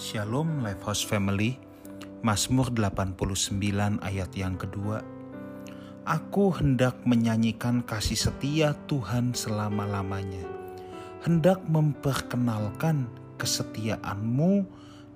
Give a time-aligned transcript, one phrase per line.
[0.00, 1.60] Shalom Lifehouse Family
[2.24, 5.04] Mazmur 89 ayat yang kedua.
[6.08, 10.40] Aku hendak menyanyikan kasih setia Tuhan selama-lamanya.
[11.20, 14.64] Hendak memperkenalkan kesetiaanmu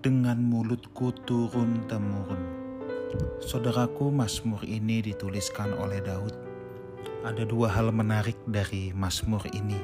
[0.04, 2.44] dengan mulutku turun-temurun.
[3.40, 6.36] Saudaraku Mazmur ini dituliskan oleh Daud.
[7.24, 9.80] Ada dua hal menarik dari Mazmur ini.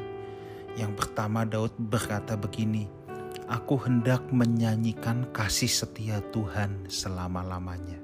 [0.76, 2.99] Yang pertama Daud berkata begini
[3.50, 7.98] Aku hendak menyanyikan kasih setia Tuhan selama-lamanya.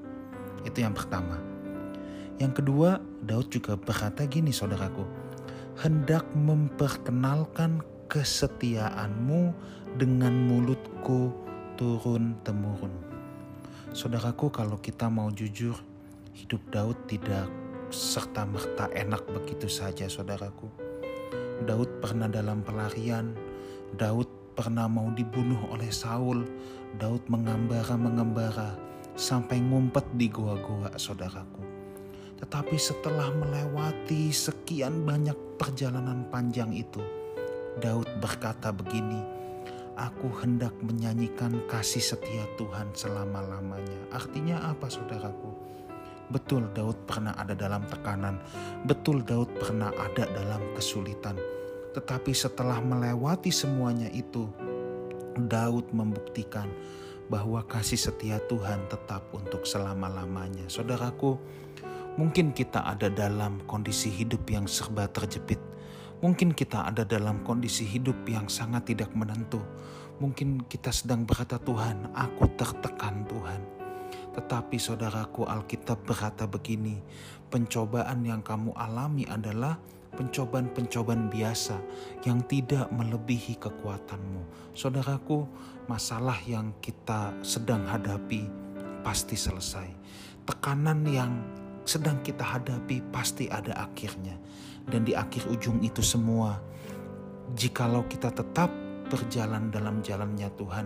[0.67, 1.39] Itu yang pertama.
[2.35, 5.07] Yang kedua, Daud juga berkata gini saudaraku.
[5.79, 7.79] Hendak memperkenalkan
[8.11, 9.55] kesetiaanmu
[9.95, 11.31] dengan mulutku
[11.79, 12.91] turun-temurun.
[13.95, 15.79] Saudaraku kalau kita mau jujur,
[16.35, 17.47] hidup Daud tidak
[17.87, 20.67] serta-merta enak begitu saja saudaraku.
[21.63, 23.31] Daud pernah dalam pelarian,
[23.95, 26.41] Daud pernah mau dibunuh oleh Saul,
[26.97, 28.73] Daud mengembara-mengembara
[29.13, 31.61] sampai ngumpet di goa-goa saudaraku.
[32.41, 37.05] Tetapi setelah melewati sekian banyak perjalanan panjang itu,
[37.77, 39.37] Daud berkata begini,
[39.97, 44.13] Aku hendak menyanyikan kasih setia Tuhan selama-lamanya.
[44.13, 45.53] Artinya apa saudaraku?
[46.29, 48.37] Betul Daud pernah ada dalam tekanan,
[48.85, 51.56] betul Daud pernah ada dalam kesulitan
[51.97, 54.45] tetapi setelah melewati semuanya itu,
[55.33, 56.69] Daud membuktikan
[57.25, 60.69] bahwa kasih setia Tuhan tetap untuk selama-lamanya.
[60.69, 61.41] Saudaraku,
[62.13, 65.57] mungkin kita ada dalam kondisi hidup yang serba terjepit.
[66.21, 69.61] Mungkin kita ada dalam kondisi hidup yang sangat tidak menentu.
[70.21, 73.61] Mungkin kita sedang berkata, "Tuhan, aku tertekan, Tuhan."
[74.37, 77.01] Tetapi saudaraku, Alkitab berkata begini:
[77.49, 79.81] "Pencobaan yang kamu alami adalah..."
[80.17, 81.77] pencobaan-pencobaan biasa
[82.25, 84.73] yang tidak melebihi kekuatanmu.
[84.73, 85.45] Saudaraku,
[85.85, 88.49] masalah yang kita sedang hadapi
[89.05, 89.87] pasti selesai.
[90.43, 91.31] Tekanan yang
[91.85, 94.35] sedang kita hadapi pasti ada akhirnya.
[94.87, 96.57] Dan di akhir ujung itu semua,
[97.53, 98.73] jikalau kita tetap
[99.07, 100.85] berjalan dalam jalannya Tuhan,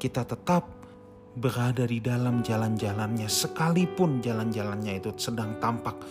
[0.00, 0.79] kita tetap
[1.36, 6.02] berada di dalam jalan-jalannya, sekalipun jalan-jalannya itu sedang tampak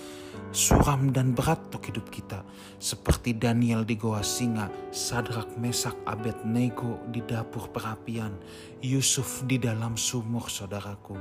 [0.49, 2.41] suram dan berat untuk hidup kita.
[2.79, 8.33] Seperti Daniel di Goa Singa, Sadrak Mesak Abednego di dapur perapian,
[8.79, 11.17] Yusuf di dalam sumur saudaraku.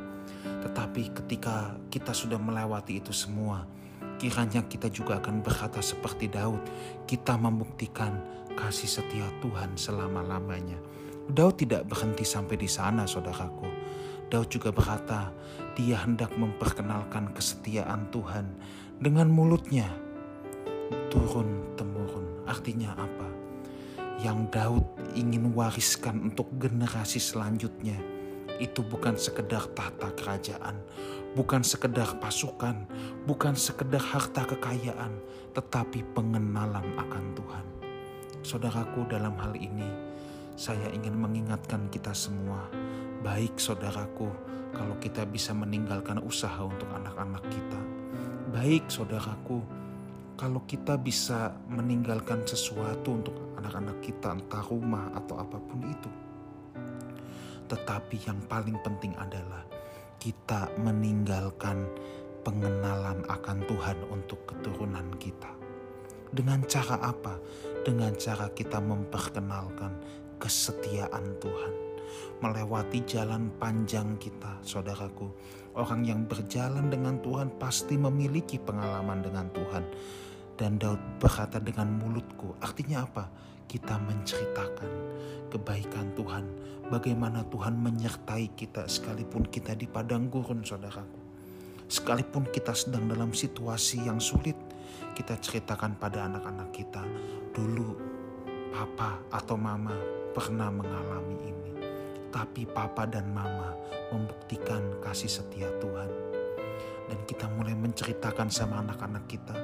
[0.47, 3.67] Tetapi ketika kita sudah melewati itu semua,
[4.17, 6.63] kiranya kita juga akan berkata seperti Daud,
[7.05, 8.19] kita membuktikan
[8.57, 10.79] kasih setia Tuhan selama-lamanya.
[11.29, 13.78] Daud tidak berhenti sampai di sana saudaraku.
[14.29, 15.33] Daud juga berkata,
[15.73, 18.45] dia hendak memperkenalkan kesetiaan Tuhan
[19.01, 19.89] dengan mulutnya
[21.09, 22.45] turun temurun.
[22.45, 23.29] Artinya apa?
[24.21, 24.85] Yang Daud
[25.17, 27.97] ingin wariskan untuk generasi selanjutnya
[28.59, 30.83] itu bukan sekedar tahta kerajaan,
[31.39, 32.85] bukan sekedar pasukan,
[33.25, 35.15] bukan sekedar harta kekayaan,
[35.55, 37.67] tetapi pengenalan akan Tuhan.
[38.43, 39.87] Saudaraku, dalam hal ini
[40.59, 42.67] saya ingin mengingatkan kita semua,
[43.25, 44.29] baik saudaraku,
[44.75, 47.81] kalau kita bisa meninggalkan usaha untuk anak-anak kita
[48.49, 49.61] Baik saudaraku,
[50.33, 56.09] kalau kita bisa meninggalkan sesuatu untuk anak-anak kita, entah rumah atau apa pun itu.
[57.69, 59.69] Tetapi yang paling penting adalah
[60.17, 61.93] kita meninggalkan
[62.41, 65.53] pengenalan akan Tuhan untuk keturunan kita.
[66.33, 67.37] Dengan cara apa?
[67.85, 69.93] Dengan cara kita memperkenalkan
[70.41, 71.88] kesetiaan Tuhan
[72.39, 75.31] melewati jalan panjang kita, saudaraku.
[75.79, 79.85] Orang yang berjalan dengan Tuhan pasti memiliki pengalaman dengan Tuhan.
[80.59, 83.31] Dan Daud berkata dengan mulutku, artinya apa?
[83.69, 84.91] Kita menceritakan
[85.55, 86.45] kebaikan Tuhan,
[86.91, 91.21] bagaimana Tuhan menyertai kita sekalipun kita di padang gurun, saudaraku.
[91.87, 94.57] Sekalipun kita sedang dalam situasi yang sulit,
[95.15, 97.01] kita ceritakan pada anak-anak kita,
[97.55, 97.97] dulu
[98.75, 99.95] papa atau mama
[100.35, 101.78] pernah mengalami ini
[102.29, 103.75] tapi papa dan mama
[104.13, 106.11] membuktikan kasih setia Tuhan.
[107.09, 109.57] Dan kita mulai menceritakan sama anak-anak kita,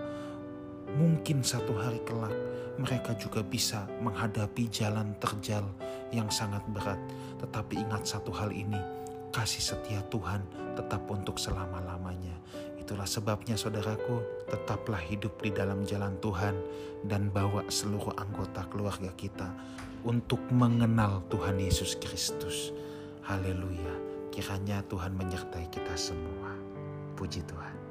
[0.97, 2.33] mungkin satu hari kelak
[2.81, 5.62] mereka juga bisa menghadapi jalan terjal
[6.11, 6.99] yang sangat berat.
[7.38, 8.81] Tetapi ingat satu hal ini,
[9.31, 10.43] kasih setia Tuhan
[10.75, 12.35] tetap untuk selama-lamanya.
[12.85, 16.53] Itulah sebabnya saudaraku, tetaplah hidup di dalam jalan Tuhan
[17.09, 19.49] dan bawa seluruh anggota keluarga kita
[20.05, 22.77] untuk mengenal Tuhan Yesus Kristus.
[23.25, 23.97] Haleluya.
[24.29, 26.53] Kiranya Tuhan menyertai kita semua.
[27.17, 27.84] Puji Tuhan.